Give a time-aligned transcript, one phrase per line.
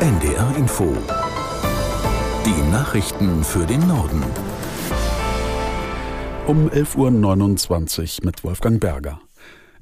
[0.00, 0.96] NDR Info.
[2.46, 4.22] Die Nachrichten für den Norden.
[6.46, 9.20] Um 11.29 Uhr mit Wolfgang Berger.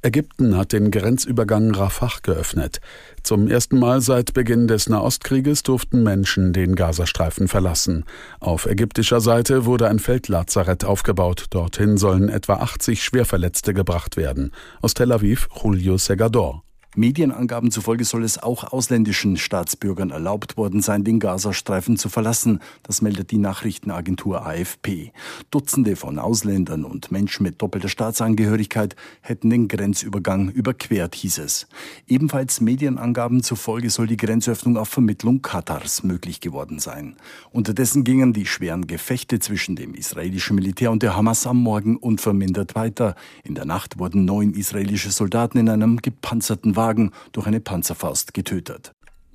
[0.00, 2.80] Ägypten hat den Grenzübergang Rafah geöffnet.
[3.24, 8.06] Zum ersten Mal seit Beginn des Nahostkrieges durften Menschen den Gazastreifen verlassen.
[8.40, 11.44] Auf ägyptischer Seite wurde ein Feldlazarett aufgebaut.
[11.51, 14.53] Dorthin sollen etwa 80 Schwerverletzte gebracht werden.
[14.80, 16.66] Aus Tel Aviv Julio Segador.
[16.98, 22.61] Medienangaben zufolge soll es auch ausländischen Staatsbürgern erlaubt worden sein, den Gazastreifen zu verlassen.
[22.84, 25.12] Das meldet die Nachrichtenagentur AFP.
[25.51, 31.67] Dutzende von Ausländern und Menschen mit doppelter Staatsangehörigkeit hätten den Grenzübergang überquert, hieß es.
[32.06, 37.17] Ebenfalls Medienangaben zufolge soll die Grenzöffnung auf Vermittlung Katars möglich geworden sein.
[37.53, 42.75] Unterdessen gingen die schweren Gefechte zwischen dem israelischen Militär und der Hamas am Morgen unvermindert
[42.75, 43.17] weiter.
[43.45, 48.33] In der Nacht wurden neun israelische Soldaten in einem gepanzerten Wagen Wagen durch eine Panzerfaust
[48.33, 48.93] getötet.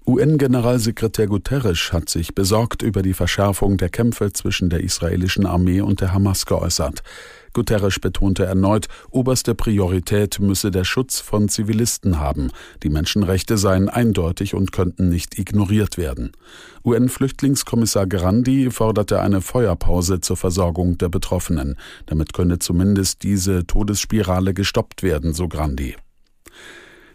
[0.08, 6.02] UN-Generalsekretär Guterres hat sich besorgt über die Verschärfung der Kämpfe zwischen der israelischen Armee und
[6.02, 7.04] der Hamas geäußert.
[7.54, 12.52] Guterres betonte erneut, oberste Priorität müsse der Schutz von Zivilisten haben.
[12.82, 16.32] Die Menschenrechte seien eindeutig und könnten nicht ignoriert werden.
[16.84, 21.77] UN-Flüchtlingskommissar Grandi forderte eine Feuerpause zur Versorgung der Betroffenen.
[22.08, 25.96] Damit könne zumindest diese Todesspirale gestoppt werden, so Grandi.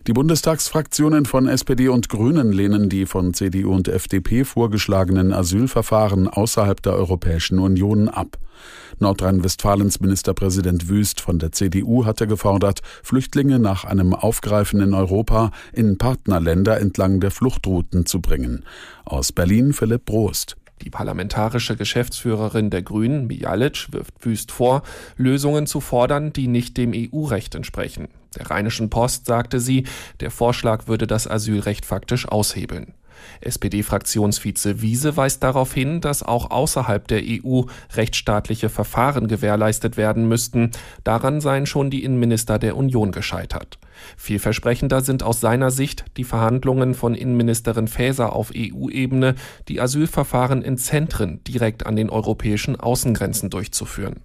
[0.06, 6.80] Die Bundestagsfraktionen von SPD und Grünen lehnen die von CDU und FDP vorgeschlagenen Asylverfahren außerhalb
[6.80, 8.38] der Europäischen Union ab.
[9.00, 15.98] Nordrhein-Westfalens Ministerpräsident Wüst von der CDU hatte gefordert, Flüchtlinge nach einem Aufgreifen in Europa in
[15.98, 18.62] Partnerländer entlang der Fluchtrouten zu bringen.
[19.04, 20.56] Aus Berlin Philipp Brost.
[20.82, 24.84] Die parlamentarische Geschäftsführerin der Grünen, Mijalic, wirft Wüst vor,
[25.16, 28.06] Lösungen zu fordern, die nicht dem EU-Recht entsprechen.
[28.36, 29.84] Der Rheinischen Post sagte sie,
[30.20, 32.94] der Vorschlag würde das Asylrecht faktisch aushebeln.
[33.40, 37.62] SPD-Fraktionsvize Wiese weist darauf hin, dass auch außerhalb der EU
[37.94, 40.70] rechtsstaatliche Verfahren gewährleistet werden müssten.
[41.04, 43.78] Daran seien schon die Innenminister der Union gescheitert.
[44.16, 49.34] Vielversprechender sind aus seiner Sicht die Verhandlungen von Innenministerin Faeser auf EU-Ebene,
[49.68, 54.20] die Asylverfahren in Zentren direkt an den europäischen Außengrenzen durchzuführen.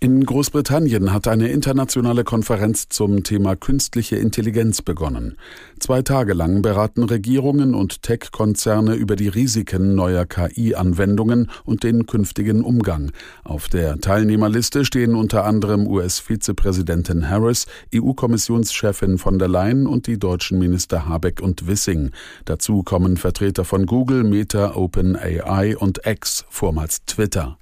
[0.00, 5.36] In Großbritannien hat eine internationale Konferenz zum Thema künstliche Intelligenz begonnen.
[5.80, 12.62] Zwei Tage lang beraten Regierungen und Tech-Konzerne über die Risiken neuer KI-Anwendungen und den künftigen
[12.62, 13.10] Umgang.
[13.42, 20.60] Auf der Teilnehmerliste stehen unter anderem US-Vizepräsidentin Harris, EU-Kommissionschefin von der Leyen und die deutschen
[20.60, 22.12] Minister Habeck und Wissing.
[22.44, 27.58] Dazu kommen Vertreter von Google, Meta, OpenAI und X, vormals Twitter.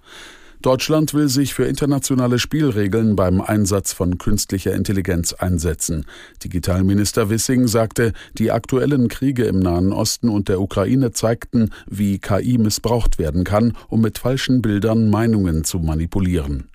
[0.66, 6.06] Deutschland will sich für internationale Spielregeln beim Einsatz von künstlicher Intelligenz einsetzen.
[6.42, 12.58] Digitalminister Wissing sagte, die aktuellen Kriege im Nahen Osten und der Ukraine zeigten, wie KI
[12.58, 16.68] missbraucht werden kann, um mit falschen Bildern Meinungen zu manipulieren.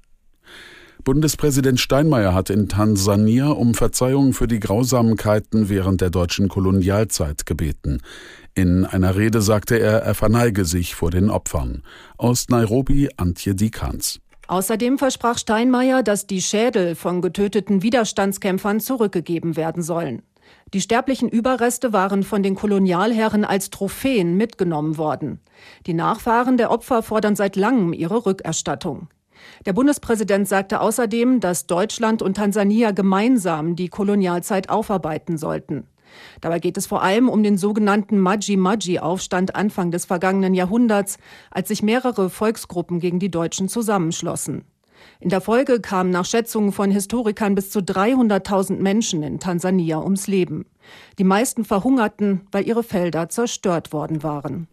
[1.03, 8.01] Bundespräsident Steinmeier hat in Tansania um Verzeihung für die Grausamkeiten während der deutschen Kolonialzeit gebeten.
[8.53, 11.84] In einer Rede sagte er, er verneige sich vor den Opfern.
[12.17, 14.19] Aus Nairobi Antje Dikans.
[14.47, 20.22] Außerdem versprach Steinmeier, dass die Schädel von getöteten Widerstandskämpfern zurückgegeben werden sollen.
[20.73, 25.39] Die sterblichen Überreste waren von den Kolonialherren als Trophäen mitgenommen worden.
[25.85, 29.07] Die Nachfahren der Opfer fordern seit langem ihre Rückerstattung.
[29.66, 35.88] Der Bundespräsident sagte außerdem, dass Deutschland und Tansania gemeinsam die Kolonialzeit aufarbeiten sollten.
[36.41, 41.18] Dabei geht es vor allem um den sogenannten Maji-Maji-Aufstand Anfang des vergangenen Jahrhunderts,
[41.50, 44.66] als sich mehrere Volksgruppen gegen die Deutschen zusammenschlossen.
[45.19, 50.28] In der Folge kamen nach Schätzungen von Historikern bis zu 300.000 Menschen in Tansania ums
[50.28, 50.66] Leben.
[51.18, 54.68] Die meisten verhungerten, weil ihre Felder zerstört worden waren.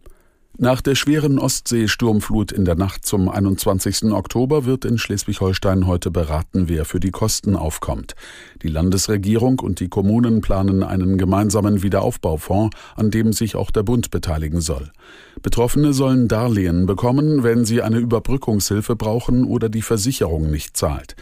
[0.61, 4.11] Nach der schweren Ostseesturmflut in der Nacht zum 21.
[4.11, 8.13] Oktober wird in Schleswig-Holstein heute beraten, wer für die Kosten aufkommt.
[8.61, 14.11] Die Landesregierung und die Kommunen planen einen gemeinsamen Wiederaufbaufonds, an dem sich auch der Bund
[14.11, 14.91] beteiligen soll.
[15.41, 21.15] Betroffene sollen Darlehen bekommen, wenn sie eine Überbrückungshilfe brauchen oder die Versicherung nicht zahlt.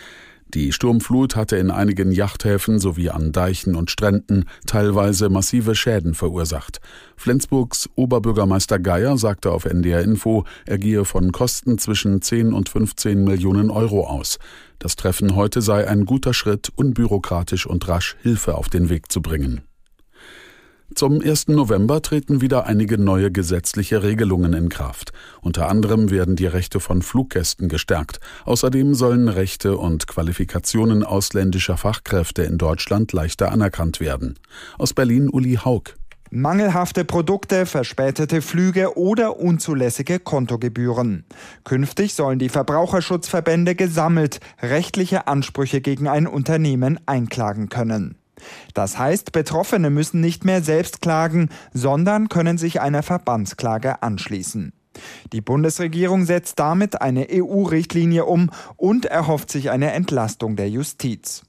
[0.53, 6.79] Die Sturmflut hatte in einigen Yachthäfen sowie an Deichen und Stränden teilweise massive Schäden verursacht.
[7.17, 13.25] Flensburgs Oberbürgermeister Geier sagte auf NDR Info, er gehe von Kosten zwischen 10 und 15
[13.25, 14.39] Millionen Euro aus.
[14.79, 19.21] Das Treffen heute sei ein guter Schritt, unbürokratisch und rasch Hilfe auf den Weg zu
[19.21, 19.61] bringen.
[20.95, 21.49] Zum 1.
[21.49, 25.11] November treten wieder einige neue gesetzliche Regelungen in Kraft.
[25.41, 28.19] Unter anderem werden die Rechte von Fluggästen gestärkt.
[28.45, 34.39] Außerdem sollen Rechte und Qualifikationen ausländischer Fachkräfte in Deutschland leichter anerkannt werden.
[34.77, 35.83] Aus Berlin Uli Haug.
[36.31, 41.25] Mangelhafte Produkte, verspätete Flüge oder unzulässige Kontogebühren.
[41.63, 48.17] Künftig sollen die Verbraucherschutzverbände gesammelt rechtliche Ansprüche gegen ein Unternehmen einklagen können.
[48.73, 54.73] Das heißt, Betroffene müssen nicht mehr selbst klagen, sondern können sich einer Verbandsklage anschließen.
[55.31, 61.43] Die Bundesregierung setzt damit eine EU-Richtlinie um und erhofft sich eine Entlastung der Justiz.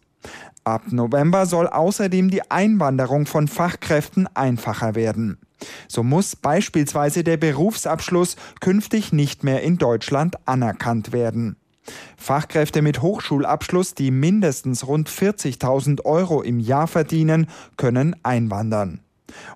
[0.64, 5.38] Ab November soll außerdem die Einwanderung von Fachkräften einfacher werden.
[5.88, 11.56] So muss beispielsweise der Berufsabschluss künftig nicht mehr in Deutschland anerkannt werden.
[12.17, 19.00] Fachkräfte mit Hochschulabschluss, die mindestens rund 40.000 Euro im Jahr verdienen, können einwandern.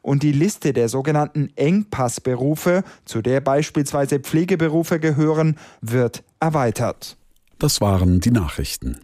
[0.02, 7.16] Und die Liste der sogenannten Engpassberufe, zu der beispielsweise Pflegeberufe gehören, wird erweitert.
[7.58, 8.98] Das waren die Nachrichten.